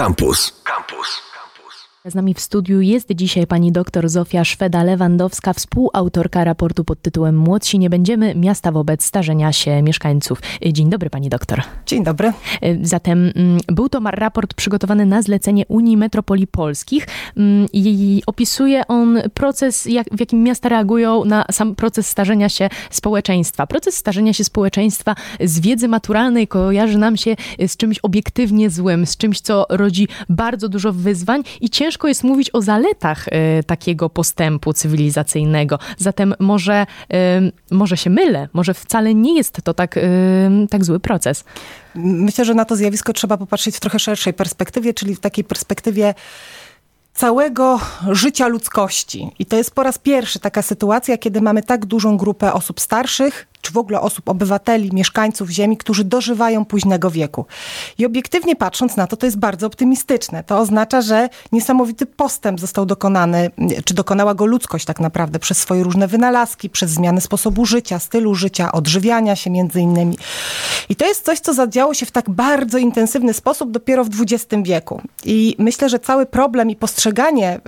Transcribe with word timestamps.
Campus. 0.00 0.52
Campus. 0.64 1.29
Z 2.04 2.14
nami 2.14 2.34
w 2.34 2.40
studiu 2.40 2.80
jest 2.80 3.12
dzisiaj 3.14 3.46
pani 3.46 3.72
dr 3.72 4.08
Zofia 4.08 4.42
Szweda-Lewandowska, 4.42 5.54
współautorka 5.54 6.44
raportu 6.44 6.84
pod 6.84 7.02
tytułem 7.02 7.36
Młodsi 7.36 7.78
nie 7.78 7.90
będziemy, 7.90 8.34
miasta 8.34 8.72
wobec 8.72 9.04
starzenia 9.04 9.52
się 9.52 9.82
mieszkańców. 9.82 10.42
Dzień 10.72 10.90
dobry 10.90 11.10
pani 11.10 11.28
doktor. 11.28 11.62
Dzień 11.86 12.04
dobry. 12.04 12.32
Zatem 12.82 13.32
mm, 13.34 13.60
był 13.66 13.88
to 13.88 14.00
raport 14.04 14.54
przygotowany 14.54 15.06
na 15.06 15.22
zlecenie 15.22 15.66
Unii 15.68 15.96
Metropolii 15.96 16.46
Polskich 16.46 17.06
mm, 17.36 17.66
i 17.72 18.22
opisuje 18.26 18.86
on 18.86 19.18
proces, 19.34 19.86
jak, 19.86 20.06
w 20.12 20.20
jakim 20.20 20.42
miasta 20.42 20.68
reagują 20.68 21.24
na 21.24 21.44
sam 21.50 21.74
proces 21.74 22.06
starzenia 22.06 22.48
się 22.48 22.68
społeczeństwa. 22.90 23.66
Proces 23.66 23.96
starzenia 23.96 24.32
się 24.32 24.44
społeczeństwa 24.44 25.14
z 25.40 25.60
wiedzy 25.60 25.88
maturalnej 25.88 26.48
kojarzy 26.48 26.98
nam 26.98 27.16
się 27.16 27.36
z 27.66 27.76
czymś 27.76 27.98
obiektywnie 27.98 28.70
złym, 28.70 29.06
z 29.06 29.16
czymś, 29.16 29.40
co 29.40 29.66
rodzi 29.70 30.08
bardzo 30.28 30.68
dużo 30.68 30.92
wyzwań 30.92 31.42
i 31.60 31.70
ciężko 31.70 31.89
ciężko 31.90 32.08
jest 32.08 32.24
mówić 32.24 32.50
o 32.52 32.62
zaletach 32.62 33.28
y, 33.28 33.64
takiego 33.64 34.10
postępu 34.10 34.72
cywilizacyjnego. 34.72 35.78
Zatem 35.98 36.34
może, 36.38 36.86
y, 37.12 37.52
może 37.70 37.96
się 37.96 38.10
mylę, 38.10 38.48
może 38.52 38.74
wcale 38.74 39.14
nie 39.14 39.36
jest 39.36 39.60
to 39.64 39.74
tak, 39.74 39.96
y, 39.96 40.00
tak 40.70 40.84
zły 40.84 41.00
proces. 41.00 41.44
Myślę, 41.94 42.44
że 42.44 42.54
na 42.54 42.64
to 42.64 42.76
zjawisko 42.76 43.12
trzeba 43.12 43.36
popatrzeć 43.36 43.76
w 43.76 43.80
trochę 43.80 43.98
szerszej 43.98 44.34
perspektywie, 44.34 44.94
czyli 44.94 45.14
w 45.14 45.20
takiej 45.20 45.44
perspektywie 45.44 46.14
całego 47.14 47.80
życia 48.10 48.48
ludzkości. 48.48 49.30
I 49.38 49.46
to 49.46 49.56
jest 49.56 49.74
po 49.74 49.82
raz 49.82 49.98
pierwszy 49.98 50.38
taka 50.40 50.62
sytuacja, 50.62 51.18
kiedy 51.18 51.40
mamy 51.40 51.62
tak 51.62 51.86
dużą 51.86 52.16
grupę 52.16 52.52
osób 52.52 52.80
starszych, 52.80 53.46
czy 53.60 53.72
w 53.72 53.76
ogóle 53.76 54.00
osób, 54.00 54.28
obywateli, 54.28 54.90
mieszkańców 54.92 55.50
Ziemi, 55.50 55.76
którzy 55.76 56.04
dożywają 56.04 56.64
późnego 56.64 57.10
wieku. 57.10 57.46
I 57.98 58.06
obiektywnie 58.06 58.56
patrząc 58.56 58.96
na 58.96 59.06
to, 59.06 59.16
to 59.16 59.26
jest 59.26 59.38
bardzo 59.38 59.66
optymistyczne. 59.66 60.44
To 60.44 60.58
oznacza, 60.58 61.02
że 61.02 61.28
niesamowity 61.52 62.06
postęp 62.06 62.60
został 62.60 62.86
dokonany, 62.86 63.50
czy 63.84 63.94
dokonała 63.94 64.34
go 64.34 64.46
ludzkość 64.46 64.84
tak 64.84 65.00
naprawdę 65.00 65.38
przez 65.38 65.58
swoje 65.58 65.82
różne 65.82 66.08
wynalazki, 66.08 66.70
przez 66.70 66.90
zmiany 66.90 67.20
sposobu 67.20 67.66
życia, 67.66 67.98
stylu 67.98 68.34
życia, 68.34 68.72
odżywiania 68.72 69.36
się 69.36 69.50
między 69.50 69.80
innymi. 69.80 70.18
I 70.88 70.96
to 70.96 71.06
jest 71.06 71.24
coś, 71.24 71.40
co 71.40 71.54
zadziało 71.54 71.94
się 71.94 72.06
w 72.06 72.10
tak 72.10 72.30
bardzo 72.30 72.78
intensywny 72.78 73.34
sposób 73.34 73.70
dopiero 73.70 74.04
w 74.04 74.08
XX 74.20 74.62
wieku. 74.62 75.02
I 75.24 75.56
myślę, 75.58 75.88
że 75.88 75.98
cały 75.98 76.26
problem 76.26 76.70
i 76.70 76.76
postrzeganie 76.76 77.60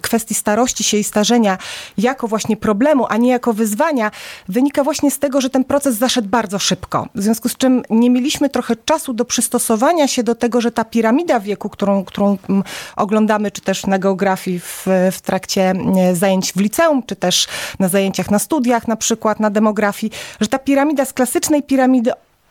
kwestii 0.00 0.34
starości 0.34 0.84
się 0.84 0.96
i 0.96 1.04
starzenia 1.04 1.58
jako 1.98 2.28
właśnie 2.28 2.56
problemu, 2.56 3.06
a 3.08 3.16
nie 3.16 3.30
jako 3.30 3.52
wyzwania, 3.52 4.10
wynika 4.48 4.84
właśnie 4.84 5.10
z 5.14 5.18
tego, 5.18 5.40
że 5.40 5.50
ten 5.50 5.64
proces 5.64 5.96
zaszedł 5.96 6.28
bardzo 6.28 6.58
szybko. 6.58 7.08
W 7.14 7.22
związku 7.22 7.48
z 7.48 7.56
czym 7.56 7.82
nie 7.90 8.10
mieliśmy 8.10 8.50
trochę 8.50 8.76
czasu 8.76 9.12
do 9.12 9.24
przystosowania 9.24 10.08
się 10.08 10.22
do 10.22 10.34
tego, 10.34 10.60
że 10.60 10.72
ta 10.72 10.84
piramida 10.84 11.40
wieku, 11.40 11.68
którą, 11.68 12.04
którą 12.04 12.38
mm, 12.48 12.64
oglądamy, 12.96 13.50
czy 13.50 13.60
też 13.60 13.86
na 13.86 13.98
geografii 13.98 14.60
w, 14.60 14.86
w 15.12 15.20
trakcie 15.20 15.70
mm, 15.70 16.16
zajęć 16.16 16.52
w 16.52 16.60
liceum, 16.60 17.02
czy 17.02 17.16
też 17.16 17.46
na 17.78 17.88
zajęciach 17.88 18.30
na 18.30 18.38
studiach, 18.38 18.88
na 18.88 18.96
przykład 18.96 19.40
na 19.40 19.50
demografii, 19.50 20.12
że 20.40 20.48
ta 20.48 20.58
piramida 20.58 21.04
z 21.04 21.12
klasycznej 21.12 21.62
piramidy 21.62 22.10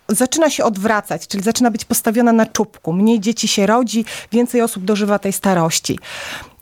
zaczyna 0.09 0.49
się 0.49 0.63
odwracać, 0.63 1.27
czyli 1.27 1.43
zaczyna 1.43 1.71
być 1.71 1.85
postawiona 1.85 2.33
na 2.33 2.45
czubku. 2.45 2.93
Mniej 2.93 3.19
dzieci 3.19 3.47
się 3.47 3.65
rodzi, 3.65 4.05
więcej 4.31 4.61
osób 4.61 4.83
dożywa 4.83 5.19
tej 5.19 5.33
starości. 5.33 5.99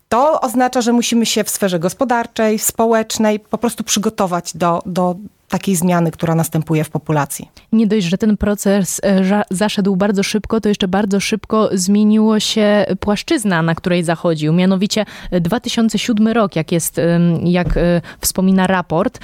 To 0.10 0.42
oznacza, 0.42 0.82
że 0.82 0.94
musimy 0.94 1.26
się 1.26 1.44
w 1.44 1.50
sferze 1.50 1.80
gospodarczej, 1.80 2.60
społecznej 2.60 3.40
po 3.40 3.58
prostu 3.58 3.84
przygotować 3.84 4.58
do, 4.58 4.82
do 4.86 5.16
takiej 5.52 5.76
zmiany, 5.76 6.12
która 6.12 6.36
następuje 6.36 6.84
w 6.84 6.90
populacji. 6.90 7.50
Nie 7.72 7.88
dość, 7.88 8.06
że 8.06 8.18
ten 8.18 8.38
proces 8.38 9.02
e, 9.04 9.44
zaszedł 9.52 9.96
bardzo 9.96 10.24
szybko, 10.24 10.62
to 10.62 10.70
jeszcze 10.70 10.88
bardzo 10.88 11.20
szybko 11.20 11.70
zmieniło 11.74 12.40
się 12.40 12.86
płaszczyzna, 13.00 13.62
na 13.62 13.76
której 13.76 14.04
zachodził. 14.04 14.54
Mianowicie 14.54 15.06
2007 15.32 16.28
rok, 16.28 16.56
jak 16.56 16.72
jest, 16.72 17.02
jak 17.44 17.78
e, 17.78 18.02
wspomina 18.20 18.68
raport, 18.68 19.20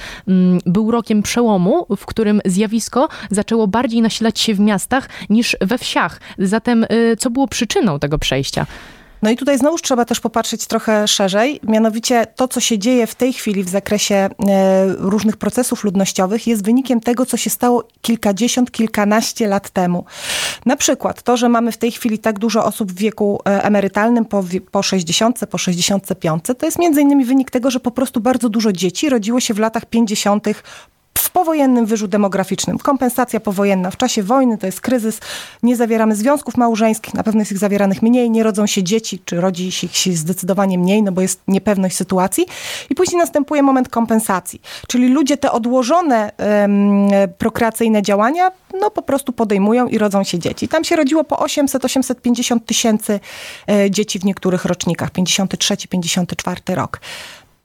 był 0.66 0.90
rokiem 0.90 1.22
przełomu, 1.22 1.86
w 1.96 2.06
którym 2.06 2.40
zjawisko 2.44 3.08
zaczęło 3.30 3.66
bardziej 3.66 4.02
nasilać 4.02 4.40
się 4.40 4.54
w 4.54 4.60
miastach 4.60 5.08
niż 5.30 5.56
we 5.60 5.78
wsiach. 5.78 6.20
Zatem 6.38 6.84
e, 6.84 7.16
co 7.18 7.30
było 7.30 7.48
przyczyną 7.48 7.98
tego 7.98 8.18
przejścia? 8.18 8.66
No 9.22 9.30
i 9.30 9.36
tutaj 9.36 9.58
znowuż 9.58 9.82
trzeba 9.82 10.04
też 10.04 10.20
popatrzeć 10.20 10.66
trochę 10.66 11.08
szerzej, 11.08 11.60
mianowicie 11.62 12.26
to, 12.36 12.48
co 12.48 12.60
się 12.60 12.78
dzieje 12.78 13.06
w 13.06 13.14
tej 13.14 13.32
chwili 13.32 13.64
w 13.64 13.68
zakresie 13.68 14.14
e, 14.14 14.28
różnych 14.86 15.36
procesów 15.36 15.84
ludnościowych 15.84 16.46
jest 16.46 16.64
wynikiem 16.64 17.00
tego, 17.00 17.26
co 17.26 17.36
się 17.36 17.50
stało 17.50 17.88
kilkadziesiąt, 18.02 18.70
kilkanaście 18.70 19.48
lat 19.48 19.70
temu. 19.70 20.04
Na 20.66 20.76
przykład 20.76 21.22
to, 21.22 21.36
że 21.36 21.48
mamy 21.48 21.72
w 21.72 21.76
tej 21.76 21.92
chwili 21.92 22.18
tak 22.18 22.38
dużo 22.38 22.64
osób 22.64 22.92
w 22.92 22.98
wieku 22.98 23.40
e, 23.46 23.62
emerytalnym 23.62 24.24
po, 24.24 24.44
po 24.70 24.82
60, 24.82 25.40
po 25.50 25.58
65, 25.58 26.44
to 26.58 26.66
jest 26.66 26.78
między 26.78 27.00
innymi 27.00 27.24
wynik 27.24 27.50
tego, 27.50 27.70
że 27.70 27.80
po 27.80 27.90
prostu 27.90 28.20
bardzo 28.20 28.48
dużo 28.48 28.72
dzieci 28.72 29.08
rodziło 29.08 29.40
się 29.40 29.54
w 29.54 29.58
latach 29.58 29.84
50 29.84 30.48
w 31.20 31.30
powojennym 31.30 31.86
wyżu 31.86 32.08
demograficznym. 32.08 32.78
Kompensacja 32.78 33.40
powojenna 33.40 33.90
w 33.90 33.96
czasie 33.96 34.22
wojny 34.22 34.58
to 34.58 34.66
jest 34.66 34.80
kryzys. 34.80 35.20
Nie 35.62 35.76
zawieramy 35.76 36.16
związków 36.16 36.56
małżeńskich, 36.56 37.14
na 37.14 37.22
pewno 37.22 37.40
jest 37.40 37.52
ich 37.52 37.58
zawieranych 37.58 38.02
mniej, 38.02 38.30
nie 38.30 38.42
rodzą 38.42 38.66
się 38.66 38.82
dzieci, 38.82 39.22
czy 39.24 39.40
rodzi 39.40 39.72
się 39.72 39.86
ich 40.10 40.18
zdecydowanie 40.18 40.78
mniej, 40.78 41.02
no 41.02 41.12
bo 41.12 41.20
jest 41.20 41.40
niepewność 41.48 41.96
sytuacji. 41.96 42.46
I 42.90 42.94
później 42.94 43.18
następuje 43.18 43.62
moment 43.62 43.88
kompensacji. 43.88 44.62
Czyli 44.86 45.08
ludzie 45.08 45.36
te 45.36 45.52
odłożone 45.52 46.32
prokreacyjne 47.38 48.02
działania, 48.02 48.50
no 48.80 48.90
po 48.90 49.02
prostu 49.02 49.32
podejmują 49.32 49.86
i 49.86 49.98
rodzą 49.98 50.24
się 50.24 50.38
dzieci. 50.38 50.68
Tam 50.68 50.84
się 50.84 50.96
rodziło 50.96 51.24
po 51.24 51.36
800-850 51.36 52.60
tysięcy 52.60 53.20
e, 53.68 53.90
dzieci 53.90 54.18
w 54.18 54.24
niektórych 54.24 54.64
rocznikach, 54.64 55.10
53-54 55.10 56.74
rok. 56.74 57.00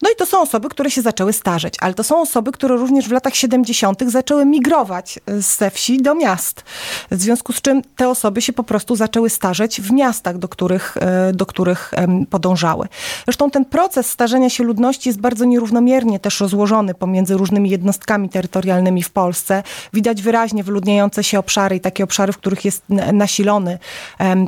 No 0.04 0.10
i 0.10 0.16
to 0.16 0.26
są 0.26 0.42
osoby, 0.42 0.70
które 0.70 0.92
się 0.92 1.02
zaczęły 1.02 1.34
starzeć, 1.34 1.74
ale 1.80 1.94
to 1.94 2.04
są 2.04 2.22
osoby, 2.22 2.52
które 2.52 2.76
również 2.76 3.08
w 3.08 3.12
latach 3.12 3.36
70. 3.36 4.04
zaczęły 4.08 4.46
migrować 4.46 5.20
ze 5.28 5.72
wsi 5.72 6.02
do 6.02 6.16
miast. 6.16 6.64
W 7.12 7.22
związku 7.22 7.54
z 7.54 7.62
czym 7.62 7.82
te 7.96 8.10
osoby 8.10 8.42
się 8.42 8.54
po 8.54 8.64
prostu 8.64 8.96
zaczęły 8.96 9.30
starzeć 9.30 9.82
w 9.82 9.92
miastach, 9.92 10.38
do 10.38 10.48
których, 10.48 10.98
e, 11.00 11.34
do 11.34 11.46
których 11.46 11.94
podążały. 12.30 12.88
Zresztą 13.26 13.52
ten 13.52 13.66
proces 13.66 14.10
starzenia 14.10 14.50
się 14.50 14.64
ludności 14.64 15.10
jest 15.10 15.20
bardzo 15.20 15.46
nierównomiernie 15.46 16.20
też 16.20 16.40
rozłożony 16.40 16.94
pomiędzy 16.94 17.38
różnymi 17.38 17.70
jednostkami 17.70 18.30
terytorialnymi 18.30 19.04
w 19.04 19.10
Polsce. 19.10 19.64
Widać 19.94 20.22
wyraźnie 20.22 20.64
wyludniające 20.64 21.24
się 21.24 21.40
obszary 21.40 21.76
i 21.76 21.80
takie 21.80 22.04
obszary, 22.04 22.34
w 22.34 22.38
których 22.38 22.66
jest 22.66 22.84
nasilony 23.14 23.80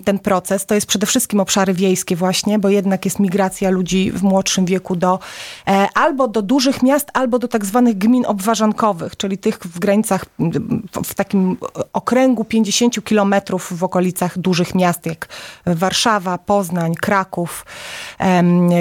ten 0.05 0.19
proces. 0.19 0.65
To 0.65 0.75
jest 0.75 0.87
przede 0.87 1.05
wszystkim 1.05 1.39
obszary 1.39 1.73
wiejskie 1.73 2.15
właśnie, 2.15 2.59
bo 2.59 2.69
jednak 2.69 3.05
jest 3.05 3.19
migracja 3.19 3.69
ludzi 3.69 4.11
w 4.11 4.23
młodszym 4.23 4.65
wieku 4.65 4.95
do 4.95 5.19
E, 5.19 5.44
albo 5.93 6.27
do 6.27 6.41
dużych 6.41 6.83
miast, 6.83 7.07
albo 7.13 7.39
do 7.39 7.47
tak 7.47 7.65
zwanych 7.65 7.97
gmin 7.97 8.25
obwarzankowych, 8.25 9.17
czyli 9.17 9.37
tych 9.37 9.59
w 9.59 9.79
granicach, 9.79 10.25
w 11.05 11.13
takim 11.13 11.57
okręgu 11.93 12.45
50 12.45 13.03
kilometrów 13.03 13.77
w 13.77 13.83
okolicach 13.83 14.39
dużych 14.39 14.75
miast, 14.75 15.05
jak 15.05 15.27
Warszawa, 15.65 16.37
Poznań, 16.37 16.95
Kraków, 16.95 17.65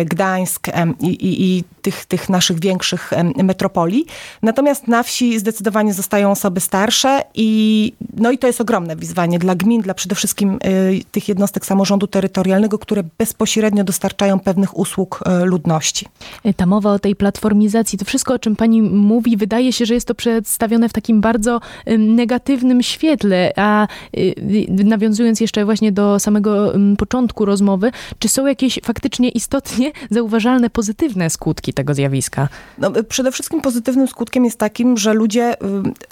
Gdańsk 0.04 0.66
i, 1.00 1.06
i, 1.06 1.42
i 1.42 1.64
tych, 1.82 2.04
tych 2.04 2.28
naszych 2.28 2.60
większych 2.60 3.10
metropolii. 3.36 4.06
Natomiast 4.42 4.88
na 4.88 5.02
wsi 5.02 5.38
zdecydowanie 5.38 5.94
zostają 5.94 6.30
osoby 6.30 6.60
starsze 6.60 7.22
i, 7.34 7.92
no 8.16 8.30
i 8.30 8.38
to 8.38 8.46
jest 8.46 8.60
ogromne 8.60 8.96
wyzwanie 8.96 9.38
dla 9.38 9.54
gmin, 9.54 9.82
dla 9.82 9.94
przede 9.94 10.14
wszystkim 10.14 10.58
y, 10.64 11.00
tych 11.12 11.28
jednostek 11.28 11.66
samorządu 11.66 12.06
terytorialnego, 12.06 12.78
które 12.78 13.02
bezpośrednio 13.18 13.84
dostarczają 13.84 14.40
pewnych 14.40 14.78
usług 14.78 15.24
y, 15.42 15.44
ludności. 15.44 16.06
Ta 16.56 16.66
mowa 16.66 16.92
o 16.92 16.98
tej 16.98 17.16
platformizacji, 17.16 17.98
to 17.98 18.04
wszystko, 18.04 18.34
o 18.34 18.38
czym 18.38 18.56
pani 18.56 18.82
mówi, 18.82 19.36
wydaje 19.36 19.72
się, 19.72 19.86
że 19.86 19.94
jest 19.94 20.06
to 20.06 20.14
przedstawione 20.14 20.88
w 20.88 20.92
takim 20.92 21.20
bardzo 21.20 21.60
negatywnym 21.98 22.82
świetle, 22.82 23.52
a 23.56 23.86
y, 24.16 24.34
nawiązując 24.68 25.40
jeszcze 25.40 25.64
właśnie 25.64 25.92
do 25.92 26.18
samego 26.18 26.72
początku 26.98 27.44
rozmowy, 27.44 27.90
czy 28.18 28.28
są 28.28 28.46
jakieś 28.46 28.78
faktycznie 28.84 29.28
istotnie 29.28 29.92
zauważalne 30.10 30.70
pozytywne 30.70 31.30
skutki 31.30 31.72
tego 31.72 31.94
zjawiska? 31.94 32.48
No, 32.78 32.90
przede 33.08 33.32
wszystkim 33.32 33.60
pozytywnym 33.60 34.08
skutkiem 34.08 34.44
jest 34.44 34.58
takim, 34.58 34.96
że 34.96 35.14
ludzie 35.14 35.52
y, 35.52 35.66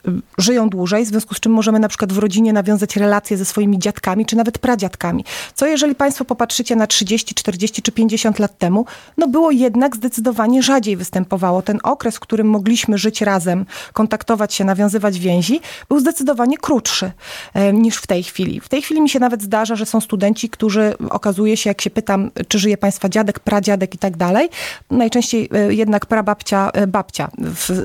y, 0.09 0.21
żyją 0.39 0.69
dłużej, 0.69 1.05
w 1.05 1.09
związku 1.09 1.35
z 1.35 1.41
czym 1.41 1.53
możemy 1.53 1.79
na 1.79 1.89
przykład 1.89 2.13
w 2.13 2.19
rodzinie 2.19 2.53
nawiązać 2.53 2.97
relacje 2.97 3.37
ze 3.37 3.45
swoimi 3.45 3.79
dziadkami, 3.79 4.27
czy 4.27 4.37
nawet 4.37 4.59
pradziadkami. 4.59 5.25
Co 5.55 5.67
jeżeli 5.67 5.95
państwo 5.95 6.25
popatrzycie 6.25 6.77
na 6.77 6.87
30, 6.87 7.35
40 7.35 7.83
czy 7.83 7.93
50 7.93 8.39
lat 8.39 8.59
temu, 8.59 8.87
no 9.19 9.29
było 9.29 9.51
jednak 9.51 9.97
zdecydowanie 9.97 10.22
zdecydowanie 10.23 10.63
rzadziej 10.63 10.97
występowało. 10.97 11.63
Ten 11.63 11.79
okres, 11.83 12.17
w 12.17 12.21
którym 12.21 12.47
mogliśmy 12.47 12.99
żyć 12.99 13.21
razem, 13.21 13.67
kontaktować 13.93 14.55
się, 14.55 14.65
nawiązywać 14.65 15.19
więzi, 15.19 15.61
był 15.89 16.01
zdecydowanie 16.01 16.59
krótszy 16.59 17.13
e, 17.55 17.73
niż 17.73 17.97
w 17.97 18.07
tej 18.07 18.23
chwili. 18.23 18.61
W 18.61 18.69
tej 18.69 18.83
chwili 18.83 19.01
mi 19.01 19.09
się 19.09 19.21
nawet 19.21 19.43
zdarza, 19.43 19.77
że 19.77 19.87
są 19.87 20.01
studenci, 20.01 20.49
którzy 20.49 20.95
okazuje 21.11 21.57
się, 21.57 21.71
jak 21.71 21.81
się 21.81 21.91
pytam, 21.91 22.31
czy 22.49 22.59
żyje 22.59 22.77
państwa 22.77 23.09
dziadek, 23.09 23.41
pradziadek 23.41 23.95
i 23.95 23.99
tak 23.99 24.17
dalej, 24.17 24.49
najczęściej 24.91 25.49
e, 25.53 25.75
jednak 25.75 26.07
prababcia, 26.07 26.71
e, 26.75 26.87
babcia, 26.87 27.31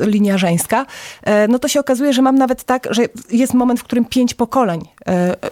linia 0.01 0.38
żeńska, 0.38 0.86
no 1.50 1.60
to 1.60 1.68
się 1.68 1.80
okazuje, 1.80 2.13
że 2.13 2.22
mam 2.22 2.36
nawet 2.36 2.63
tak, 2.63 2.88
że 2.92 3.01
jest 3.31 3.54
moment, 3.54 3.80
w 3.80 3.84
którym 3.84 4.06
pięć 4.06 4.34
pokoleń 4.34 4.81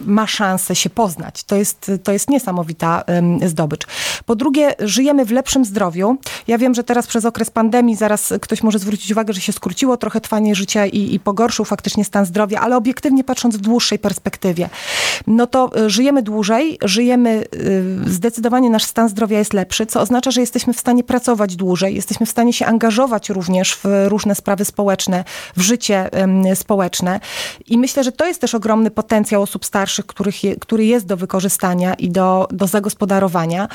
ma 0.00 0.26
szansę 0.26 0.74
się 0.74 0.90
poznać. 0.90 1.44
To 1.44 1.56
jest, 1.56 1.90
to 2.04 2.12
jest 2.12 2.30
niesamowita 2.30 3.04
zdobycz. 3.46 3.86
Po 4.26 4.36
drugie, 4.36 4.74
żyjemy 4.78 5.24
w 5.24 5.30
lepszym 5.30 5.64
zdrowiu. 5.64 6.16
Ja 6.46 6.58
wiem, 6.58 6.74
że 6.74 6.84
teraz 6.84 7.06
przez 7.06 7.24
okres 7.24 7.50
pandemii 7.50 7.96
zaraz 7.96 8.32
ktoś 8.40 8.62
może 8.62 8.78
zwrócić 8.78 9.12
uwagę, 9.12 9.32
że 9.32 9.40
się 9.40 9.52
skróciło 9.52 9.96
trochę 9.96 10.20
trwanie 10.20 10.54
życia 10.54 10.86
i, 10.86 11.14
i 11.14 11.20
pogorszył 11.20 11.64
faktycznie 11.64 12.04
stan 12.04 12.26
zdrowia, 12.26 12.60
ale 12.60 12.76
obiektywnie 12.76 13.24
patrząc 13.24 13.56
w 13.56 13.60
dłuższej 13.60 13.98
perspektywie, 13.98 14.68
no 15.26 15.46
to 15.46 15.70
y, 15.78 15.90
żyjemy 15.90 16.22
dłużej, 16.22 16.78
żyjemy, 16.82 17.44
y, 17.54 17.84
zdecydowanie 18.06 18.70
nasz 18.70 18.84
stan 18.84 19.08
zdrowia 19.08 19.38
jest 19.38 19.52
lepszy, 19.52 19.86
co 19.86 20.00
oznacza, 20.00 20.30
że 20.30 20.40
jesteśmy 20.40 20.72
w 20.72 20.80
stanie 20.80 21.04
pracować 21.04 21.56
dłużej, 21.56 21.94
jesteśmy 21.94 22.26
w 22.26 22.30
stanie 22.30 22.52
się 22.52 22.66
angażować 22.66 23.28
również 23.28 23.74
w 23.74 23.84
różne 24.08 24.34
sprawy 24.34 24.64
społeczne, 24.64 25.24
w 25.56 25.60
życie 25.60 26.10
społeczne. 26.54 27.20
I 27.66 27.78
myślę, 27.78 28.04
że 28.04 28.12
to 28.12 28.26
jest 28.26 28.40
też 28.40 28.54
ogromny 28.54 28.90
potencjał 28.90 29.45
osób 29.46 29.64
starszych, 29.64 30.06
których 30.06 30.44
je, 30.44 30.56
który 30.56 30.84
jest 30.84 31.06
do 31.06 31.16
wykorzystania 31.16 31.94
i 31.94 32.10
do, 32.10 32.48
do 32.50 32.66
zagospodarowania. 32.66 33.68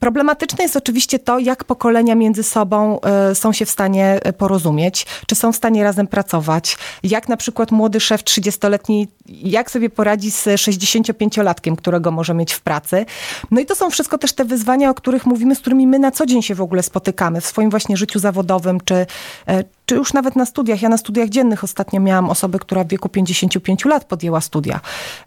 Problematyczne 0.00 0.64
jest 0.64 0.76
oczywiście 0.76 1.18
to, 1.18 1.38
jak 1.38 1.64
pokolenia 1.64 2.14
między 2.14 2.42
sobą 2.42 3.00
e, 3.00 3.34
są 3.34 3.52
się 3.52 3.66
w 3.66 3.70
stanie 3.70 4.20
e, 4.22 4.32
porozumieć, 4.32 5.06
czy 5.26 5.34
są 5.34 5.52
w 5.52 5.56
stanie 5.56 5.82
razem 5.82 6.06
pracować, 6.06 6.76
jak 7.02 7.28
na 7.28 7.36
przykład 7.36 7.70
młody 7.70 8.00
szef 8.00 8.22
30-letni, 8.24 9.08
jak 9.26 9.70
sobie 9.70 9.90
poradzi 9.90 10.30
z 10.30 10.46
65-latkiem, 10.46 11.76
którego 11.76 12.10
może 12.10 12.34
mieć 12.34 12.52
w 12.52 12.60
pracy. 12.60 13.06
No 13.50 13.60
i 13.60 13.66
to 13.66 13.74
są 13.74 13.90
wszystko 13.90 14.18
też 14.18 14.32
te 14.32 14.44
wyzwania, 14.44 14.90
o 14.90 14.94
których 14.94 15.26
mówimy, 15.26 15.54
z 15.54 15.58
którymi 15.58 15.86
my 15.86 15.98
na 15.98 16.10
co 16.10 16.26
dzień 16.26 16.42
się 16.42 16.54
w 16.54 16.60
ogóle 16.60 16.82
spotykamy 16.82 17.40
w 17.40 17.46
swoim 17.46 17.70
właśnie 17.70 17.96
życiu 17.96 18.18
zawodowym, 18.18 18.80
czy, 18.84 19.06
e, 19.46 19.64
czy 19.86 19.94
już 19.94 20.12
nawet 20.12 20.36
na 20.36 20.46
studiach. 20.46 20.82
Ja 20.82 20.88
na 20.88 20.96
studiach 20.96 21.28
dziennych 21.28 21.64
ostatnio 21.64 22.00
miałam 22.00 22.30
osobę, 22.30 22.58
która 22.58 22.84
w 22.84 22.88
wieku 22.88 23.08
55 23.08 23.84
lat 23.84 24.04
podjęła 24.04 24.40
studia. 24.40 24.80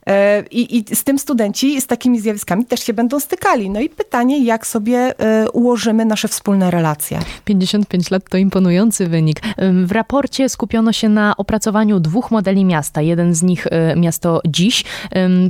E, 0.07 0.43
I, 0.51 0.77
I, 0.77 0.95
z 0.95 1.03
tym 1.03 1.19
studenci 1.19 1.81
z 1.81 1.87
takimi 1.87 2.19
zjawiskami 2.19 2.65
też 2.65 2.79
się 2.79 2.93
będą 2.93 3.19
stykali. 3.19 3.69
No 3.69 3.79
i 3.79 3.89
pytanie, 3.89 4.43
jak 4.43 4.67
sobie 4.67 5.19
e, 5.19 5.51
ułożymy 5.51 6.05
nasze 6.05 6.27
wspólne 6.27 6.71
relacje. 6.71 7.19
55 7.45 8.11
lat 8.11 8.29
to 8.29 8.37
imponujący 8.37 9.07
wynik. 9.07 9.41
W 9.85 9.91
raporcie 9.91 10.49
skupiono 10.49 10.93
się 10.93 11.09
na 11.09 11.37
opracowaniu 11.37 11.99
dwóch 11.99 12.31
modeli 12.31 12.65
miasta. 12.65 13.01
Jeden 13.01 13.33
z 13.33 13.43
nich, 13.43 13.67
e, 13.67 13.95
miasto 13.95 14.41
dziś, 14.47 14.83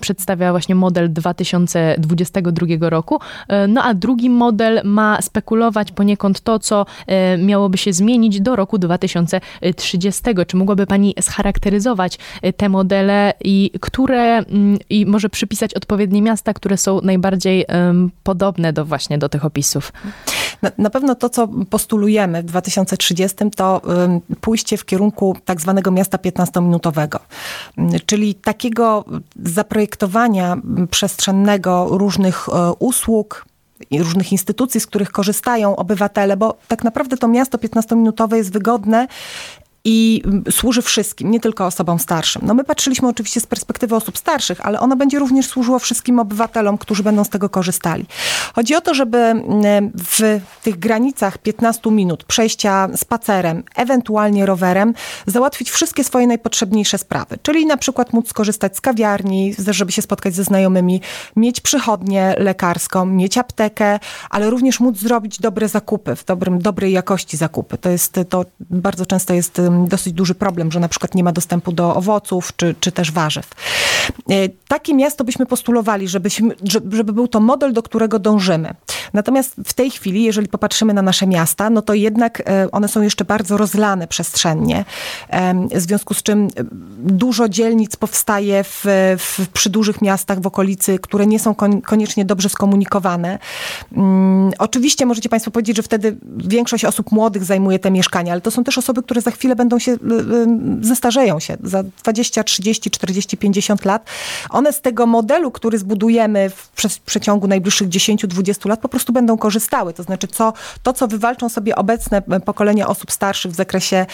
przedstawia 0.02 0.52
właśnie 0.52 0.76
model 0.76 1.14
2022 1.14 2.90
roku, 2.90 3.20
no 3.68 3.84
a 3.84 3.94
drugi 3.94 4.30
model 4.30 4.82
ma 4.84 5.22
spekulować 5.22 5.92
poniekąd 5.92 6.42
to, 6.42 6.60
co 6.60 6.86
miałoby 7.38 7.78
się 7.78 7.94
zmienić 7.94 8.42
do 8.42 8.56
roku 8.56 8.78
2020. 8.78 8.97
2030. 8.98 10.22
Czy 10.48 10.58
mogłaby 10.58 10.88
Pani 10.88 11.16
scharakteryzować 11.22 12.18
y, 12.46 12.54
te 12.54 12.70
modele 12.70 13.34
i 13.44 13.72
które, 13.82 14.38
mm, 14.38 14.78
i 14.90 15.06
może 15.06 15.30
przypisać 15.30 15.74
odpowiednie 15.74 16.22
miasta, 16.22 16.54
które 16.54 16.78
są 16.78 17.02
najbardziej 17.02 17.66
um, 17.66 18.12
podobne 18.24 18.74
do 18.74 18.86
właśnie 18.86 19.18
do 19.18 19.30
tych 19.30 19.46
opisów? 19.46 19.94
Na, 20.62 20.72
na, 20.78 20.90
pewno 20.90 21.16
to, 21.16 21.30
co 21.30 21.48
postulujemy 21.70 22.42
w 22.42 22.46
2030, 22.46 23.38
to 23.56 23.82
um, 23.86 24.22
pójście 24.42 24.78
w 24.78 24.86
kierunku 24.86 25.38
tak 25.46 25.62
zwanego 25.62 25.92
miasta 25.92 26.18
15-minutowego, 26.18 27.20
czyli 28.06 28.36
takiego 28.36 29.06
zaprojektowania 29.44 30.58
przestrzennego 30.92 31.88
różnych 31.90 32.48
um, 32.48 32.74
usług, 32.80 33.46
różnych 34.00 34.32
instytucji, 34.32 34.80
z 34.80 34.88
których 34.88 35.12
korzystają 35.12 35.76
obywatele, 35.76 36.38
bo 36.38 36.58
tak 36.68 36.84
naprawdę 36.84 37.18
to 37.18 37.28
miasto 37.28 37.58
15-minutowe 37.58 38.36
jest 38.36 38.52
wygodne 38.52 39.08
i 39.90 40.24
służy 40.52 40.82
wszystkim, 40.82 41.32
nie 41.32 41.40
tylko 41.40 41.66
osobom 41.66 42.00
starszym. 42.00 42.42
No 42.46 42.54
my 42.54 42.64
patrzyliśmy 42.64 43.08
oczywiście 43.08 43.40
z 43.40 43.48
perspektywy 43.48 43.96
osób 43.96 44.18
starszych, 44.18 44.66
ale 44.66 44.80
ona 44.80 44.96
będzie 44.96 45.20
również 45.20 45.48
służyła 45.48 45.80
wszystkim 45.80 46.20
obywatelom, 46.20 46.78
którzy 46.78 47.04
będą 47.04 47.24
z 47.24 47.30
tego 47.30 47.50
korzystali. 47.50 48.06
Chodzi 48.56 48.76
o 48.76 48.82
to, 48.82 48.94
żeby 48.94 49.44
w 50.08 50.42
tych 50.64 50.80
granicach 50.80 51.38
15 51.38 51.92
minut 51.92 52.24
przejścia 52.24 52.90
spacerem, 52.96 53.64
ewentualnie 53.76 54.46
rowerem, 54.46 54.94
załatwić 55.28 55.70
wszystkie 55.72 56.04
swoje 56.04 56.28
najpotrzebniejsze 56.28 56.98
sprawy. 56.98 57.38
Czyli 57.42 57.66
na 57.66 57.78
przykład 57.78 58.14
móc 58.14 58.30
skorzystać 58.30 58.78
z 58.78 58.82
kawiarni, 58.82 59.56
żeby 59.68 59.92
się 59.92 60.02
spotkać 60.02 60.36
ze 60.36 60.44
znajomymi, 60.44 61.02
mieć 61.36 61.62
przychodnię 61.62 62.36
lekarską, 62.38 63.06
mieć 63.06 63.38
aptekę, 63.38 64.00
ale 64.30 64.50
również 64.50 64.80
móc 64.80 64.98
zrobić 64.98 65.40
dobre 65.40 65.70
zakupy, 65.70 66.16
w 66.16 66.26
dobrym, 66.26 66.60
dobrej 66.60 66.92
jakości 66.92 67.38
zakupy. 67.38 67.78
To 67.78 67.90
jest, 67.90 68.20
to 68.30 68.46
bardzo 68.60 69.06
często 69.06 69.34
jest 69.34 69.62
dosyć 69.86 70.14
duży 70.14 70.36
problem, 70.36 70.72
że 70.72 70.80
na 70.80 70.88
przykład 70.88 71.16
nie 71.16 71.24
ma 71.24 71.32
dostępu 71.32 71.72
do 71.72 71.96
owoców 71.96 72.56
czy, 72.56 72.76
czy 72.80 72.92
też 72.92 73.12
warzyw. 73.12 73.50
E, 74.30 74.50
takie 74.68 74.94
miasto 74.94 75.24
byśmy 75.24 75.46
postulowali, 75.46 76.08
żebyśmy, 76.08 76.56
żeby 76.64 77.14
był 77.14 77.28
to 77.28 77.40
model, 77.40 77.74
do 77.74 77.84
którego 77.84 78.20
dążymy. 78.20 78.74
Natomiast 79.14 79.56
w 79.66 79.74
tej 79.74 79.92
chwili, 79.92 80.24
jeżeli 80.24 80.48
popatrzymy 80.48 80.94
na 80.94 81.02
nasze 81.02 81.28
miasta, 81.28 81.70
no 81.70 81.82
to 81.82 81.94
jednak 81.94 82.44
e, 82.46 82.72
one 82.72 82.88
są 82.88 83.02
jeszcze 83.02 83.26
bardzo 83.26 83.58
rozlane 83.58 84.08
przestrzennie, 84.08 84.86
w 85.76 85.82
związku 85.82 86.14
z 86.14 86.24
czym 86.24 86.48
dużo 86.98 87.50
dzielnic 87.50 87.96
powstaje 87.96 88.64
w, 88.64 88.86
w, 89.18 89.48
przy 89.54 89.70
dużych 89.70 90.02
miastach 90.02 90.42
w 90.42 90.48
okolicy, 90.48 91.00
które 91.00 91.28
nie 91.28 91.40
są 91.40 91.56
koniecznie 91.86 92.26
dobrze 92.26 92.50
skomunikowane. 92.50 93.40
Mm, 93.92 94.52
oczywiście 94.60 95.06
możecie 95.06 95.30
Państwo 95.30 95.52
powiedzieć, 95.52 95.76
że 95.76 95.84
wtedy 95.84 96.18
większość 96.38 96.86
osób 96.86 97.12
młodych 97.12 97.44
zajmuje 97.44 97.80
te 97.80 97.92
mieszkania, 97.92 98.32
ale 98.32 98.42
to 98.42 98.52
są 98.52 98.64
też 98.64 98.78
osoby, 98.78 99.04
które 99.04 99.22
za 99.22 99.32
chwilę 99.32 99.56
będą 99.56 99.67
się, 99.80 99.92
y, 99.92 99.96
y, 99.96 99.98
zestarzeją 100.82 101.40
się 101.40 101.58
za 101.64 101.84
20, 101.84 102.44
30, 102.44 102.92
40, 102.92 103.38
50 103.38 103.86
lat. 103.86 104.10
One 104.50 104.74
z 104.74 104.82
tego 104.82 105.06
modelu, 105.06 105.52
który 105.52 105.78
zbudujemy 105.78 106.50
w, 106.50 107.00
przeciągu 107.06 107.48
najbliższych 107.48 107.90
10-20 107.90 108.70
lat 108.70 108.80
po 108.80 108.90
prostu 108.90 109.14
będą 109.14 109.38
korzystały. 109.38 109.94
To 109.94 110.04
znaczy 110.04 110.28
co, 110.28 110.54
to, 110.84 110.94
co 110.94 111.08
wywalczą 111.08 111.50
sobie 111.50 111.76
obecne 111.76 112.22
pokolenia 112.22 112.88
osób 112.88 113.12
starszych 113.12 113.52
w 113.52 113.56
zakresie 113.56 114.06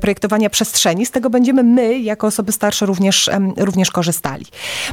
projektowania 0.00 0.50
przestrzeni, 0.50 1.06
z 1.06 1.10
tego 1.10 1.30
będziemy 1.30 1.62
my, 1.62 1.98
jako 1.98 2.26
osoby 2.26 2.52
starsze, 2.52 2.86
również, 2.86 3.30
również 3.56 3.90
korzystali. 3.90 4.46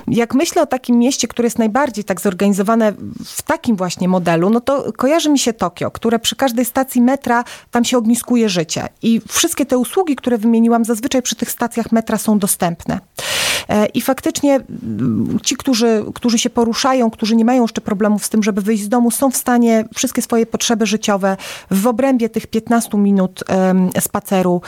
Jak 0.08 0.34
myślę 0.34 0.62
o 0.62 0.66
takim 0.66 1.00
mieście, 1.00 1.28
które 1.28 1.46
jest 1.46 1.60
najbardziej 1.60 2.04
tak 2.04 2.22
zorganizowane 2.22 2.94
w 3.26 3.42
takim 3.42 3.76
właśnie 3.76 4.08
modelu, 4.08 4.50
no 4.50 4.62
to 4.62 4.94
kojarzy 4.94 5.30
mi 5.30 5.40
się 5.40 5.54
Tokio, 5.54 5.92
które 5.92 6.20
przy 6.20 6.36
każdej 6.36 6.66
stacji 6.66 7.02
metra 7.02 7.44
tam 7.72 7.86
się 7.86 7.98
ogniskuje 7.98 8.50
życie. 8.50 8.88
I 9.02 9.22
wszystkie 9.28 9.66
te 9.66 9.78
usługi, 9.88 10.16
które 10.16 10.38
wymieniłam, 10.38 10.86
zazwyczaj 10.86 11.22
przy 11.22 11.36
tych 11.36 11.52
stacjach 11.52 11.92
metra 11.92 12.18
są 12.18 12.40
dostępne. 12.40 13.00
E, 13.70 13.86
I 13.86 14.02
faktycznie 14.02 14.56
mm, 14.56 15.40
ci, 15.44 15.56
którzy, 15.56 16.06
którzy 16.16 16.40
się 16.40 16.50
poruszają, 16.50 17.12
którzy 17.12 17.36
nie 17.36 17.46
mają 17.46 17.62
jeszcze 17.62 17.82
problemów 17.82 18.26
z 18.26 18.30
tym, 18.30 18.44
żeby 18.44 18.62
wyjść 18.62 18.84
z 18.84 18.90
domu, 18.90 19.12
są 19.12 19.32
w 19.32 19.38
stanie 19.38 19.86
wszystkie 19.96 20.22
swoje 20.22 20.46
potrzeby 20.46 20.86
życiowe 20.86 21.38
w 21.72 21.88
obrębie 21.88 22.30
tych 22.30 22.48
15 22.48 22.98
minut 22.98 23.44
spaceru 24.00 24.62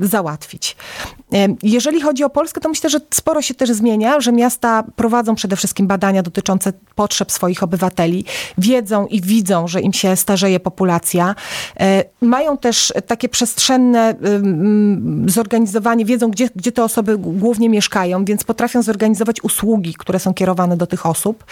załatwić. 0.00 0.76
Jeżeli 1.62 2.00
chodzi 2.00 2.24
o 2.24 2.30
Polskę, 2.30 2.60
to 2.60 2.68
myślę, 2.68 2.90
że 2.90 3.00
sporo 3.14 3.42
się 3.42 3.54
też 3.54 3.70
zmienia, 3.70 4.20
że 4.20 4.32
miasta 4.32 4.84
prowadzą 4.96 5.34
przede 5.34 5.56
wszystkim 5.56 5.86
badania 5.86 6.22
dotyczące 6.22 6.72
potrzeb 6.94 7.32
swoich 7.32 7.62
obywateli, 7.62 8.24
wiedzą 8.58 9.06
i 9.06 9.20
widzą, 9.20 9.68
że 9.68 9.80
im 9.80 9.92
się 9.92 10.16
starzeje 10.16 10.60
populacja. 10.60 11.34
E, 11.80 12.04
mają 12.20 12.56
też 12.56 12.92
takie 13.06 13.28
przestrzenne 13.28 14.14
zorganizowanie, 15.26 16.04
wiedzą, 16.04 16.30
gdzie, 16.30 16.48
gdzie 16.56 16.72
te 16.72 16.84
osoby 16.84 17.18
głównie 17.18 17.68
mieszkają, 17.68 18.24
więc 18.24 18.44
potrafią 18.44 18.82
zorganizować 18.82 19.42
usługi, 19.42 19.94
które 19.94 20.18
są 20.18 20.34
kierowane 20.34 20.76
do 20.76 20.86
tych 20.86 21.06
osób. 21.06 21.44